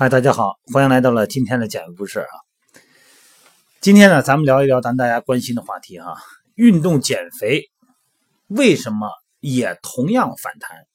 [0.00, 2.30] 嗨，大家好，欢迎来到了今天的减肥不是啊。
[3.80, 6.14] 今天呢，咱们聊一聊咱大家关心的话题哈、
[6.54, 7.64] 运动减肥
[8.46, 10.86] 为什么也同样反弹？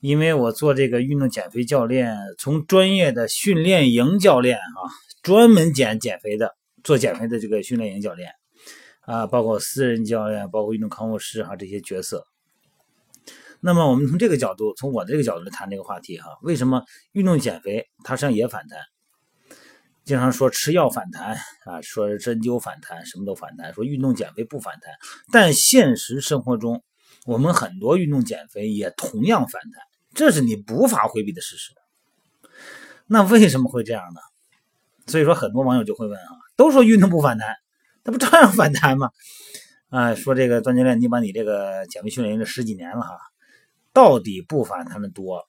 [0.00, 4.82] 因为我做这个运动减肥教练，从专业的训练营教练啊，
[5.22, 8.32] 专门减减肥的，做减肥的这个训练营教练
[9.02, 12.26] 啊，包括私人教练，包括运动康复师哈、这些角色。
[13.66, 18.78] 那么我们从这个角度，从我的这个角度来谈这个话题哈，为什么运动减肥它实际上也反弹？
[20.04, 24.92] 经常说吃药反弹啊，说针灸反弹，什么都反弹，说运动减肥不反弹。
[25.32, 26.84] 但现实生活中，
[27.26, 29.82] 我们很多运动减肥也同样反弹，
[30.14, 31.72] 这是你无法回避的事实。
[33.08, 34.20] 那为什么会这样呢？
[35.08, 37.56] 所以说，很多网友就会问啊，都说运动不反弹，
[38.04, 39.10] 那不照样反弹吗？
[39.88, 43.18] 啊，说这个段教练，你把你这个减肥训练营这十几年了哈，
[43.96, 45.42] 到底不反弹的多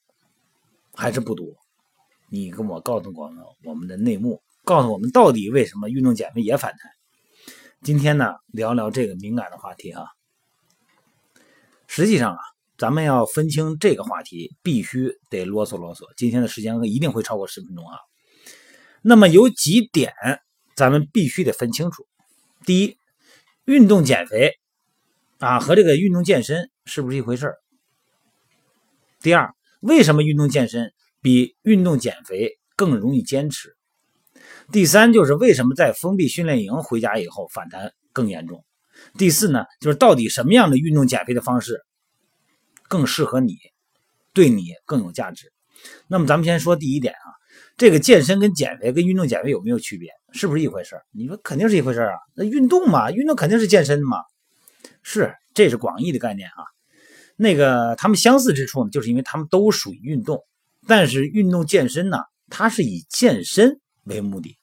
[0.94, 1.46] 还是不多？
[2.30, 6.90] 你跟我告诉我们我们的内幕，告诉我们到底为什么运动减肥也反弹？
[7.82, 10.08] 今天呢，聊聊这个敏感的话题哈。
[11.88, 12.40] 实际上啊，
[12.78, 16.06] 咱们要分清这个话题，必须得啰嗦啰嗦。
[16.16, 17.98] 今天的时间一定会超过十分钟啊。
[19.02, 20.14] 那么有几点
[20.74, 22.08] 咱们必须得分清楚。
[22.66, 22.96] 第一，
[23.66, 24.54] 运动减肥
[25.38, 27.58] 啊和这个运动健身是不是一回事儿？
[29.20, 33.76] 第二，为什么运动健身比运动减肥更容易坚持？
[34.72, 38.64] 第三，就是为什么在封闭训练营回家以后反弹更严重？
[39.18, 41.82] 第四呢，就是到底什么样的运动减肥的方式
[42.88, 43.56] 更适合你，
[44.34, 45.52] 对你更有价值？
[46.08, 47.28] 那么咱们先说第一点啊，
[47.76, 50.12] 这个健身跟减肥跟运动减肥有没有区别？
[50.32, 54.18] 是不是一回事你说肯定是一回事啊，那运动嘛，运动肯定是健身嘛，
[55.02, 56.77] 是，这是广义的概念啊。
[57.38, 60.44] 那个他们相似之处呢，就是因为他们都属于运动，
[60.88, 62.18] 但是运动健身呢，
[62.50, 64.58] 它是以健身为目的，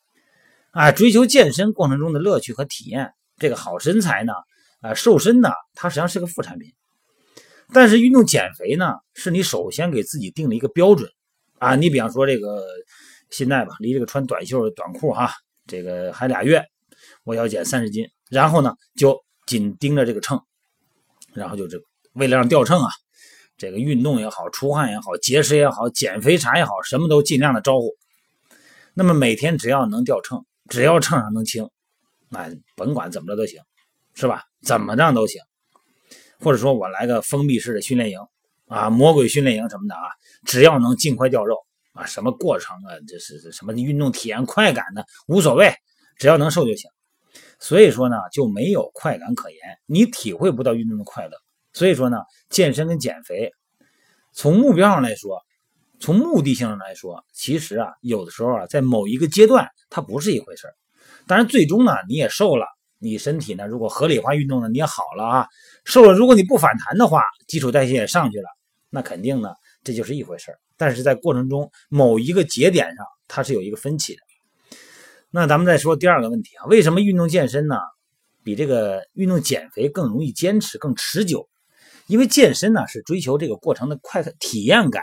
[0.73, 3.13] 啊，追求健身过程中的乐趣和体验。
[3.37, 4.33] 这个好身材呢，
[4.81, 6.73] 啊，瘦身呢，它实际上是个副产品。
[7.73, 11.11] 但是运动减肥呢，是你首先给自己定了一个标准，
[11.59, 12.65] 啊，你比方说这个
[13.31, 15.33] 现在吧，离这个穿短袖短裤哈，
[15.67, 16.63] 这个还俩月，
[17.25, 20.41] 我要减三十斤，然后呢就紧盯着这个秤，
[21.33, 22.89] 然后就这个为了让掉秤啊，
[23.57, 27.95] 这个运动也好，出汗也好，节食也好，减肥茶也好，什么都尽量的招呼。
[28.95, 31.69] 那么每天只要能掉秤，只要秤上能轻，
[32.29, 33.61] 那甭管怎么着都行，
[34.15, 34.45] 是吧？
[34.63, 35.43] 怎么着都行。
[36.41, 38.19] 或者说我来个封闭式的训练营
[38.67, 40.03] 啊，魔鬼训练营什么的啊，
[40.45, 41.57] 只要能尽快掉肉
[41.93, 45.75] 啊，什么过程啊，这是什么运动体验快感的无所谓，
[46.17, 46.89] 只要能瘦就行。
[47.59, 51.37] 所以说呢，就没有快感可言，你体会不到运动的快乐。
[51.75, 52.19] 所以说呢，
[52.49, 53.53] 健身跟减肥，
[54.33, 55.43] 从目标上来说，
[56.01, 60.75] 从目的性上来说，其实啊，有的时候啊，在某一个阶段它不是一回事儿
[61.27, 62.67] 当然，最终呢，你也瘦了，
[62.99, 65.47] 你身体呢，如果合理化运动呢，你也好了啊。
[65.85, 68.47] 瘦了，如果你不反弹的话，基础代谢也上去了，
[68.91, 69.51] 那肯定呢，
[69.83, 74.21] 这就是一回事儿但是在过程中某一个节点上，它是有一个分歧的。
[75.31, 77.77] 那咱们再说第二个问题啊，为什么运动健身呢，
[78.43, 81.49] 比这个运动减肥更容易坚持、更持久？
[82.07, 85.03] 因为健身呢是追求这个过程的快体验感，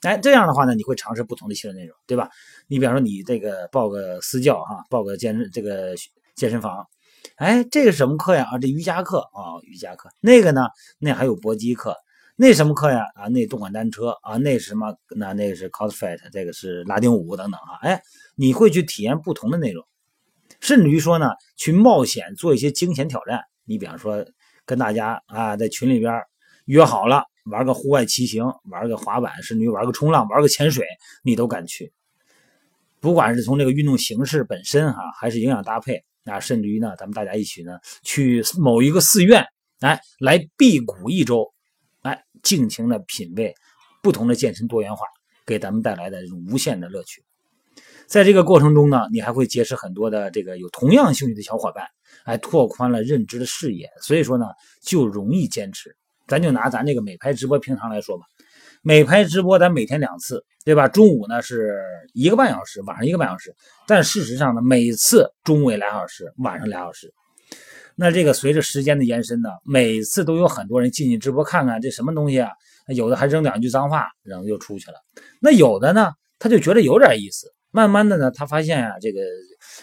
[0.00, 2.30] 哎，这样的话呢，你会尝试不同的训练内容，对吧？
[2.66, 5.94] 你比方说你这个报个私教哈，报个健身这个
[6.34, 6.86] 健身房，
[7.36, 8.48] 哎，这个什么课呀？
[8.50, 10.08] 啊，这瑜伽课啊，瑜伽课。
[10.20, 10.62] 那个呢，
[10.98, 11.94] 那还有搏击课，
[12.34, 13.04] 那什么课呀？
[13.14, 14.96] 啊，那动感单车啊，那什么？
[15.14, 18.02] 那那个是 CrossFit，这个是拉丁舞等等啊，哎，
[18.36, 19.84] 你会去体验不同的内容，
[20.60, 23.42] 甚至于说呢，去冒险做一些惊险挑战。
[23.64, 24.26] 你比方说。
[24.64, 26.22] 跟大家啊，在群里边
[26.66, 30.86] 约好了玩个户外骑行，玩个滑板，甚至于玩个冲浪，玩个潜水，
[31.22, 31.92] 你都敢去。
[33.00, 39.44] 不管是从这个运动形式本身哈，还是营养搭配啊，甚至于呢，咱们大家一起呢去某一个寺院，
[39.80, 41.52] 哎，来辟谷一周，
[42.02, 43.52] 哎，尽情的品味
[44.02, 45.04] 不同的健身多元化
[45.44, 47.24] 给咱们带来的这种无限的乐趣。
[48.12, 51.86] 在这个过程中呢，你还会结识很多的这个有同样兴趣的小伙伴。
[52.26, 54.44] 还拓宽了认知的视野，所以说呢，
[54.82, 55.96] 就容易坚持。
[56.28, 58.24] 咱就拿咱这个美拍直播平常来说吧，
[58.82, 60.86] 美拍直播咱每天两次，对吧？
[60.88, 61.80] 中午呢是
[62.12, 63.54] 一个半小时，晚上一个半小时。
[63.88, 67.10] 但事实上呢，每次中午俩小时，晚上俩小时。
[67.96, 72.50] 那这个随着时间的延伸呢，每次都有很多人进去直播看看这什么东西啊？
[72.88, 74.98] 有的还扔两句脏话，然后就出去了。
[75.40, 79.20] 那有的呢，他就觉得有点意思，慢慢的呢，他发现啊，这个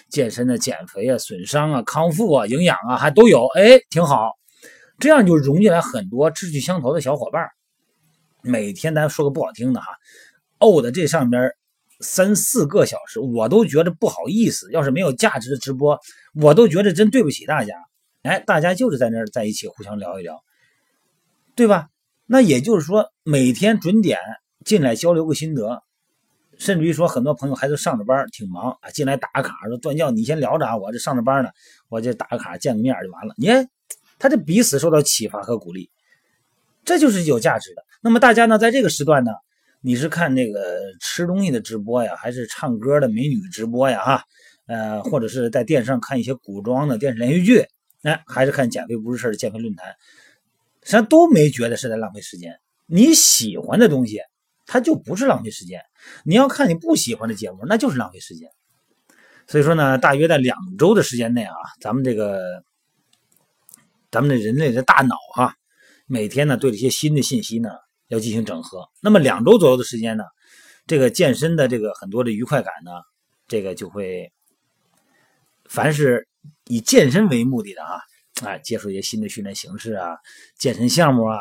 [0.09, 4.31] 健身的减肥啊、损伤啊、康复啊、营养啊还都有，哎，挺好。
[4.99, 7.47] 这样就融进来很多志趣相投的小伙伴
[8.41, 9.87] 每天咱说个不好听的哈，
[10.59, 11.51] 怄的这上边
[11.99, 14.71] 三四个小时，我都觉得不好意思。
[14.71, 15.99] 要是没有价值的直播，
[16.35, 17.73] 我都觉得真对不起大家。
[18.21, 20.43] 哎，大家就是在那儿在一起互相聊一聊，
[21.55, 21.87] 对吧？
[22.25, 24.19] 那也就是说，每天准点
[24.63, 25.81] 进来交流个心得，
[26.59, 31.49] 甚至于说很多朋友还都上着班，挺忙啊，进来打个卡说段教你先聊着啊，我这上着班呢，
[31.87, 33.33] 我就打个卡见个面就完了。
[33.37, 33.67] 你看，
[34.19, 35.89] 他这彼此受到启发和鼓励，
[36.85, 37.83] 这就是有价值的。
[38.01, 39.31] 那么大家呢，在这个时段呢？
[39.81, 40.59] 你是看那个
[40.99, 44.03] 吃东西的直播呀，还是唱歌的美女直播呀？
[44.03, 44.23] 哈，
[44.67, 47.65] 呃，或者是在电视上看一些古装的电视连续剧，
[48.03, 49.87] 哎，还是看减肥不是事的减肥论坛，
[50.83, 52.59] 实际上都没觉得是在浪费时间。
[52.87, 54.19] 你喜欢的东西，
[54.69, 55.79] 它就不是浪费时间；
[56.23, 58.49] 你要看你不喜欢的节目，那就是浪费时间。
[59.47, 62.63] 所以说呢，大约在两周的时间内啊，咱们这个
[64.11, 65.55] 咱们的人类的大脑啊，
[66.05, 67.69] 每天呢对这些新的信息呢。
[68.11, 70.23] 要进行整合，那么两周左右的时间呢，
[70.87, 72.89] 这个健身的这个很多的愉快感呢，
[73.47, 74.33] 这个就会，
[75.65, 76.27] 凡是
[76.65, 78.01] 以健身为目的的啊，
[78.43, 80.17] 啊，接触一些新的训练形式啊，
[80.57, 81.39] 健身项目啊，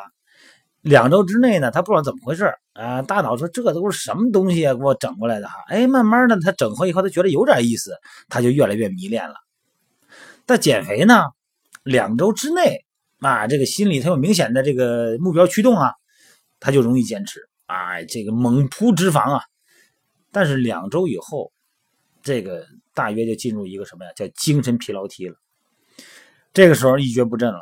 [0.82, 7.92] 两周之内呢，他不知道怎么回事啊，大脑说这都是什么东西啊，给我整过来的哈，哎，慢慢的他整合以后，他觉得有点意思，
[8.28, 9.34] 他就越来越迷恋了。
[10.46, 11.24] 但减肥呢，
[11.82, 12.84] 两周之内
[13.20, 15.92] 啊，这个心里他有明显的这个目标驱动啊。
[16.60, 19.40] 他就容易坚持，啊，这个猛扑脂肪啊！
[20.32, 21.52] 但是两周以后，
[22.20, 24.10] 这个大约就进入一个什么呀？
[24.16, 25.36] 叫精神疲劳期了。
[26.52, 27.60] 这个时候一蹶不振了，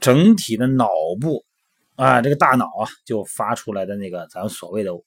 [0.00, 0.88] 整体的脑
[1.20, 1.44] 部
[1.96, 5.04] 啊，这个大脑啊，就发出来的那个咱所谓的我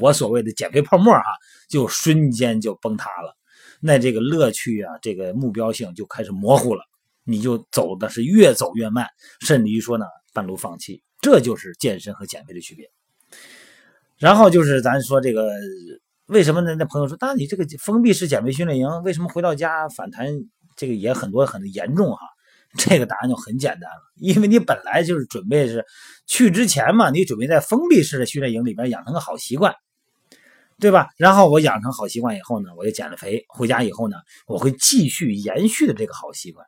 [0.00, 1.24] 我所谓的减肥泡沫哈，
[1.68, 3.36] 就瞬间就崩塌了。
[3.80, 6.82] 那这个乐趣啊，这个目标性就开始模糊了，
[7.24, 9.06] 你就走的是越走越慢，
[9.40, 11.02] 甚至于说呢，半路放弃。
[11.20, 12.90] 这就是健身和减肥的区别。
[14.18, 15.50] 然后就是咱说这个，
[16.26, 16.74] 为什么呢？
[16.74, 20.26] 那朋友说，那你这个封闭式减肥训练营为什么回到家反弹
[20.76, 22.18] 这个也很多很严重哈？
[22.76, 25.84] 这个答案就很简单了，因为你本来就是准备是
[26.26, 29.74] 去之前嘛，你准备在封闭式的训练营里边养成个好习惯，
[30.78, 31.08] 对吧？
[31.16, 36.66] 然后我养成好习惯以后呢，我就减了肥，回家以后呢，我会继续延续的这个好习惯，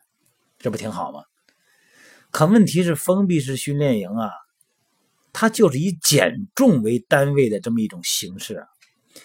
[0.59, 1.21] 这不挺好吗？
[2.31, 4.31] 可问题是，封闭式训练营啊。
[5.31, 8.67] 它就是以减重为单位的这么一种形式啊！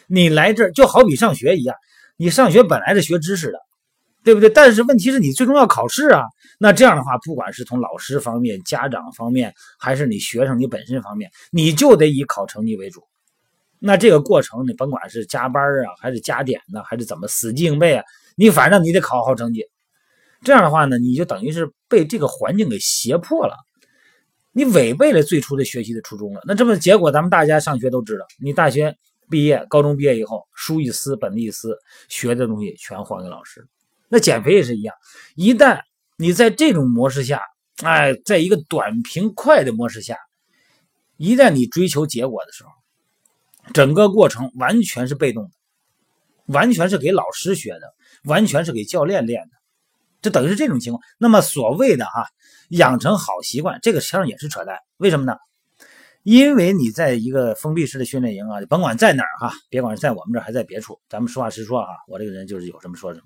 [0.06, 1.76] 你来这儿就好比上学一样，
[2.18, 3.58] 你上学本来是学知识的，
[4.24, 4.50] 对不对？
[4.50, 6.24] 但是问题是你最终要考试啊！
[6.60, 13.04] 那这样的话，不管是从老师方面、家长方面，还是你学生你本身方面，你就得以考成绩为主。
[13.80, 18.04] 那这个过程，你甭管是加班啊，还是加点呢，还是怎么死记硬背啊，
[18.38, 19.66] 你反正你得考好成绩。
[20.42, 23.56] 这样的话呢，你就等于是被这个环境给胁迫了。
[24.54, 28.96] 你违背了最初的学习的初衷了，那这么结果，咱们大家上学都知道，你大学
[29.30, 31.76] 毕业、高中毕业以后，书一撕，本子一撕，
[32.08, 33.68] 学的东西全还给老师。
[34.14, 34.94] 那减肥也是一样，
[35.36, 35.82] 一旦
[36.18, 37.42] 你在这种模式下，
[37.82, 40.20] 哎，在一个短平快的模式下，
[41.18, 42.70] 一旦你追求结果的时候，
[43.74, 45.50] 整个过程完全是被动的，
[46.46, 49.50] 完全是给老师学的，完全是给教练练的，
[50.22, 51.02] 这等于是这种情况。
[51.18, 52.28] 那么所谓的哈。
[52.70, 54.80] 养成好习惯，这个实际上也是扯淡。
[54.98, 55.38] 为什么呢？
[56.24, 63.26] 因为你在一个封闭式的训练营啊，甭管在哪儿哈，别管是在我们这儿还在别处，咱们实话实说啊，我这个人就是有什么说什么。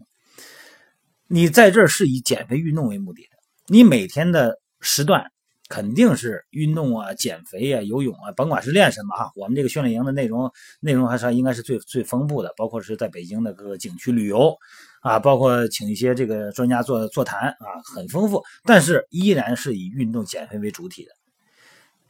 [1.27, 5.25] 你在这儿是以减肥运动为目的的，你每天的时段
[5.69, 9.29] 肯定是运动啊、减肥啊、游泳啊，甭管是练什么啊。
[9.35, 14.55] 我们这个训练营的内容内容还是应该是最最丰富的，包括是在北京的各个景区旅游。
[15.01, 21.11] 啊，包括请一些这个专家做座谈啊，很丰富，但是依然是以运动减肥为主体的。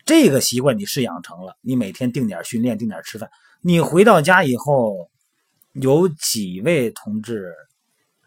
[0.04, 3.30] 这个习惯你是养成了，你每天定点训练，定点吃饭。
[3.62, 5.12] 你回到家以后，
[5.74, 7.54] 有几位同志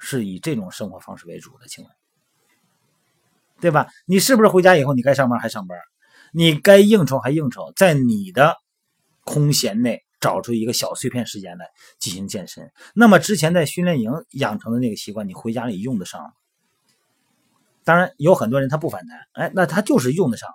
[0.01, 1.69] 是以这种生活方式为主的？
[1.69, 1.93] 请问，
[3.61, 3.87] 对吧？
[4.07, 5.79] 你是不是回家以后，你该上班还上班，
[6.33, 8.57] 你该应酬还应酬，在你的
[9.23, 10.03] 空闲内？
[10.21, 16.35] 找出一个小碎片时间来进行健身，那么之前在训练营养成的那个习惯，你回家里用得上。
[17.85, 20.51] 当然，有很多人他不反弹，哎，那他就是用得上，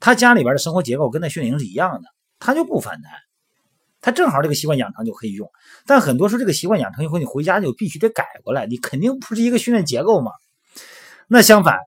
[0.00, 2.08] 他家里边的生活结构跟那训练营是一样的，
[2.38, 3.12] 他就不反弹，
[4.02, 5.50] 他正好这个习惯养成就可以用。
[5.86, 10.32] 但很多时候这个习惯养成以后，你回家就必须得改过来，你肯定不是一个训练结构嘛。
[11.26, 11.78] 那相反，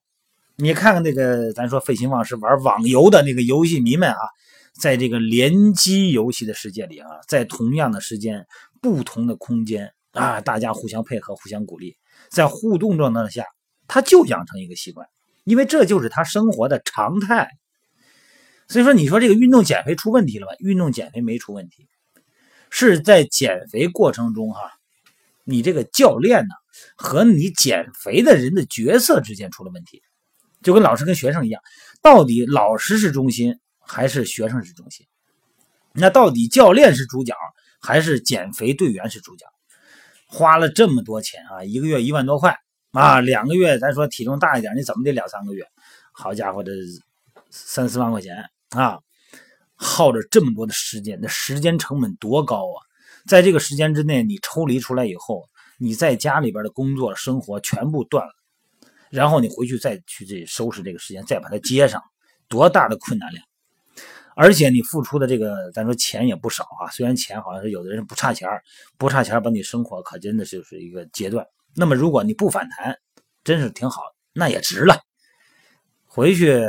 [0.55, 4.17] 你看看那个咱说废寝忘食玩网游的那个游戏迷们啊。
[4.77, 8.45] 在这个联机游戏的世界里啊，在同样的时间、
[8.81, 11.95] 不同的空间啊，大家互相配合、互相鼓励，
[12.27, 13.45] 在互动状态下，
[13.87, 15.07] 他就养成一个习惯，
[15.45, 17.51] 因为这就是他生活的常态。
[18.67, 20.53] 所以说，你说这个运动减肥出问题了吧？
[20.59, 21.87] 运动减肥没出问题，
[22.77, 24.59] 是在减肥过程中哈，
[25.45, 26.53] 你这个教练呢
[26.97, 30.03] 和你减肥的人的角色之间出了问题，
[30.61, 31.61] 就跟老师跟学生一样，
[32.01, 35.07] 到底老师是中心还是学生是中心？
[35.93, 37.33] 那到底教练是主角
[37.79, 39.45] 还是减肥队员是主角？
[40.27, 42.57] 花了这么多钱啊，一个月一万多块
[42.91, 45.65] 啊，两个月咱说体重大一点，你怎么得两三个月？
[46.11, 46.71] 好家伙，这
[47.51, 48.35] 三四万块钱。
[48.71, 48.99] 啊，
[49.75, 52.79] 耗着这么多的时间，那时间成本多高啊！
[53.27, 58.33] 在这个时间之内，你抽离出来以后，你在家里边的工作生活全部断了，
[59.09, 62.01] 然后你回去再去这收拾这个时间，再把它接上，
[62.47, 63.45] 多大的困难量！
[64.37, 66.91] 而且你付出的这个，咱说钱也不少啊。
[66.91, 68.49] 虽然钱好像是有的人不差钱
[68.97, 71.47] 不差钱把你生活可真的就是一个阶段。
[71.73, 72.97] 那么如果你不反弹，
[73.43, 74.01] 真是挺好，
[74.33, 74.99] 那也值了。
[76.05, 76.61] 回去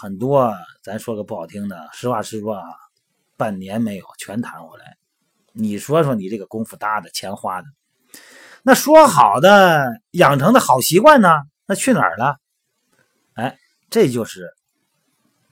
[0.00, 0.54] 很多。
[0.82, 2.64] 咱说个不好听的，实话实说啊，
[3.36, 4.96] 半年没有全弹回来。
[5.52, 7.68] 你说说你这个功夫搭的，钱花的，
[8.62, 11.28] 那说好的养成的好习惯呢？
[11.66, 12.38] 那去哪儿了？
[13.34, 13.58] 哎，
[13.90, 14.50] 这就是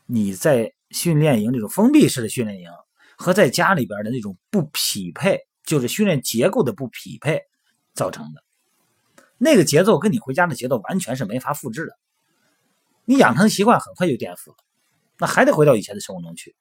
[0.07, 2.71] 你在训练营这种封闭式的训练营
[3.19, 7.43] 和在家里边的那种不匹配，就是训练结构的不匹配
[7.93, 8.43] 造成的。
[9.37, 11.93] 那个节奏跟你回家的节奏完全是没法复制的。
[13.09, 14.57] 你养成习惯很快就颠覆了。
[15.17, 16.55] 那还得回到以前的生活中去。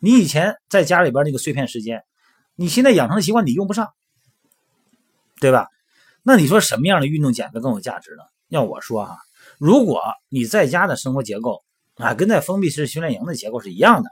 [0.00, 2.02] 你以前在家里边那个碎片时间，
[2.56, 3.94] 你现在养成的习惯你用不上，
[5.40, 5.68] 对吧？
[6.24, 8.24] 那你说什么样的运动减肥更有价值呢？
[8.48, 9.16] 要我说哈，
[9.58, 11.62] 如果你在家的生活结构
[11.94, 14.10] 啊，跟在封闭式训练营的结构是一样的，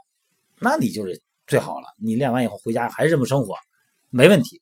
[0.59, 1.87] 那你就是最好了。
[1.97, 3.55] 你练完以后回家还是这么生活，
[4.09, 4.61] 没问题。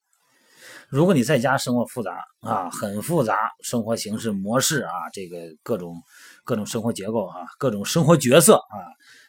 [0.89, 6.01] 如果你在家生活复杂啊，很复杂生活形式模式啊，这个各种
[6.43, 8.81] 各种生活结构啊，各种生活角色啊。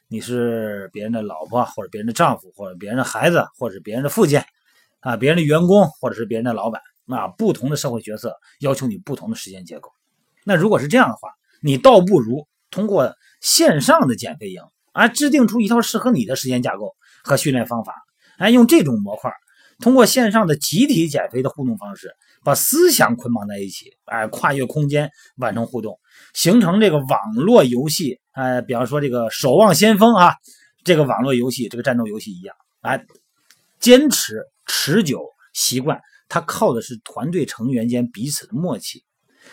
[0.08, 4.40] 你是别人的老婆，或者别人的丈夫，或者别人的孩子，或者别人的父亲，
[5.00, 9.92] 啊，别人的员工，或者是别人的老板，那不同的社会角色要求你不同的时间结构。
[10.44, 11.28] 那如果是这样的话，
[11.62, 14.62] 你倒不如通过线上的减肥营，
[14.92, 17.94] 啊，制定出一套适合你的时间架构和训练方法，
[18.38, 19.30] 哎，用这种模块，
[19.80, 22.14] 通过线上的集体减肥的互动方式。
[22.42, 26.00] 把思想捆绑在一起，哎，跨越空间完成互动，
[26.32, 30.34] 形成这个网络游戏，哎，比方说这个《守望先锋》啊，
[30.82, 33.04] 这个网络游戏，这个战斗游戏一样，哎，
[33.78, 35.22] 坚持持久
[35.52, 39.04] 习惯，它靠的是团队成员间彼此的默契。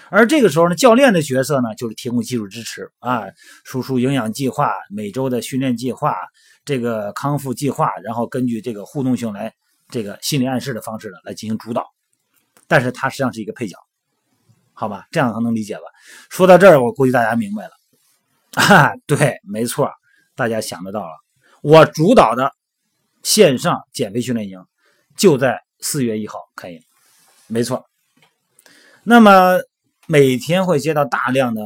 [0.10, 3.26] 而这个时候呢，教练的角色呢，就是提供技术支持啊，
[3.66, 6.16] 输出营养计划、每周的训练计划、
[6.64, 9.54] 这个康复计划，然后根据这个互动性来，
[9.90, 11.86] 这个心理暗示的方式呢，来进行主导。
[12.68, 13.78] 但是它实际上是一个配角，
[14.74, 15.84] 好吧，这样能能理解吧？
[16.30, 17.72] 说到这儿，我估计大家明白了。
[18.62, 19.90] 啊，对，没错，
[20.36, 21.12] 大家想得到了。
[21.62, 22.52] 我主导的
[23.24, 24.60] 线上减肥训练营
[25.16, 26.82] 就在四月一号开营，
[27.48, 27.86] 没错。
[29.04, 29.60] 那么
[30.08, 31.62] 每天会接到大量的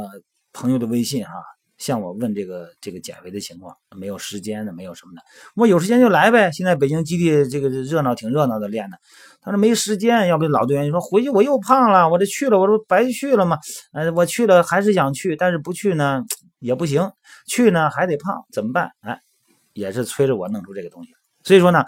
[0.53, 1.33] 朋友的微信，哈。
[1.81, 5.21] 向我问这个这个减肥的情况，没有时间的，没有什么的。
[5.55, 6.51] 我有时间就来呗。
[6.51, 8.97] 现在北京基地这个热闹，挺热闹的练的。
[9.41, 13.57] 他说没时间，要不老队员就说回去我又胖了，我这去了，我说白去了嘛。
[13.93, 16.21] 呃，我去了还是想去，但是不去呢
[16.59, 17.11] 也不行，
[17.47, 18.91] 去呢还得胖，怎么办？
[19.01, 19.19] 哎，
[19.73, 21.09] 也是催着我弄出这个东西。
[21.43, 21.83] 所以说呢，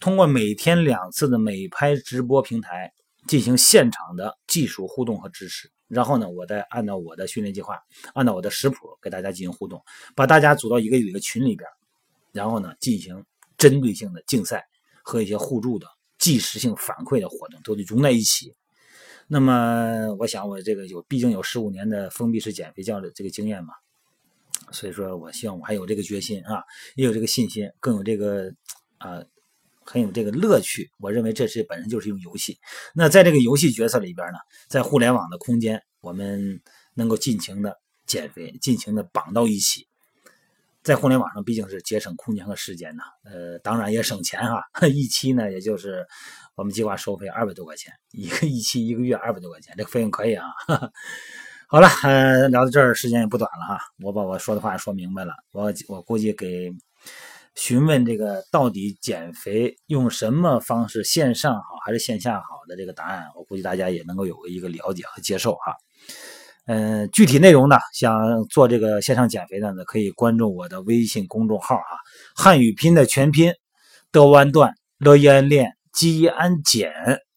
[0.00, 2.92] 通过每天两次的美拍直播平台
[3.28, 5.70] 进行现场的技术互动和支持。
[5.88, 7.80] 然后呢，我再按照我的训练计划，
[8.14, 9.82] 按照我的食谱给大家进行互动，
[10.14, 11.68] 把大家组到一个一个群里边，
[12.30, 13.24] 然后呢，进行
[13.56, 14.68] 针对性的竞赛
[15.02, 15.86] 和一些互助的
[16.18, 18.54] 即时性反馈的活动，都得融在一起。
[19.26, 23.72] 那么，我想我这个有，毕竟有十五年的封闭式减肥教的这个经验嘛，
[24.70, 26.62] 所以说我希望我还有这个决心啊，
[26.96, 28.52] 也有这个信心，更有这个
[28.98, 29.22] 啊。
[29.90, 32.58] 很有这个乐趣，我认为这是本身就是一种游戏。
[32.94, 36.60] 那在这个游戏角色里边呢，在互联网的空间，我们
[36.92, 39.86] 能够尽情的减肥，尽情的绑到一起。
[40.82, 44.62] 在互联网上毕竟是节省空间和时间呐，呃，当然也省钱哈。
[44.88, 46.06] 一期呢，也就是
[46.54, 50.46] 我们计划收费二百多块钱，一个一期一个月二百多块钱，这个费用可以啊。
[51.66, 56.70] 好了，呃，聊到这儿时间也不短了哈，我把我说的话说明白了，我我估计给。
[57.58, 65.74] 询问这个到底减肥用什么方式，线上好还是线下好的这个答案，我估计大家也能够有个一个了解和接受哈。
[66.66, 71.98] 嗯，具体内容呢，想做这个线上减肥的呢，可以关注我的微信公众号啊，
[72.36, 73.52] 汉语拼的全拼，
[74.12, 76.92] 的弯段乐伊安练基安减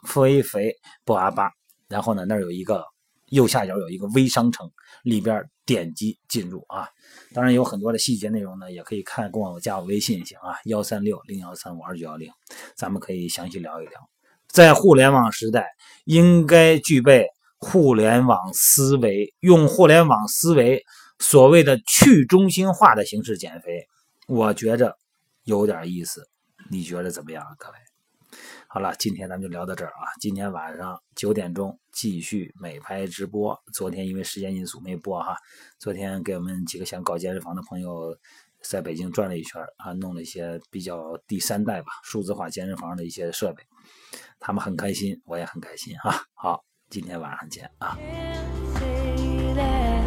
[0.08, 1.50] 肥肥不阿巴，
[1.88, 2.86] 然后呢，那儿有一个
[3.30, 4.70] 右下角有一个微商城，
[5.04, 6.88] 里边点击进入啊。
[7.34, 12.32] 当然有很多的细节内容呢，也可以看跟我加我微信行啊，幺三六零幺三五二九幺零，
[12.76, 14.10] 咱们可以详细聊一聊。
[14.48, 15.68] 在互联网时代，
[16.06, 17.28] 应该具备。
[17.64, 20.84] 互联网思维，用互联网思维，
[21.20, 23.86] 所谓的去中心化的形式减肥，
[24.28, 24.98] 我觉着
[25.44, 26.28] 有点意思，
[26.72, 27.91] 你觉得怎么样，各位？
[28.74, 30.08] 好了，今天咱们就聊到这儿啊！
[30.22, 33.54] 今天晚上九点钟继续美拍直播。
[33.74, 35.36] 昨天因为时间因素没播哈。
[35.78, 38.16] 昨天给我们几个想搞健身房的朋友，
[38.64, 43.62] 在北京转了一圈啊，弄了一些比较第三代吧数字化健身房的一些设备，
[44.40, 46.24] 他们很开心，我也很开心哈。
[46.34, 46.64] 好。
[46.90, 47.98] 今天晚上见啊
[48.76, 50.02] can say that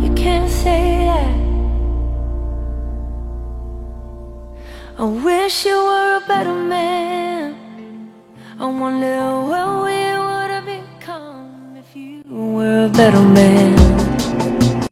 [0.00, 0.95] you can say。
[4.98, 7.54] I wish you were a better man.
[8.58, 14.05] I wonder what we would have become if you were a better man.